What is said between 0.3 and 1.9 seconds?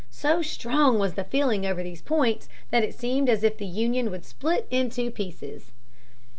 strong was the feeling over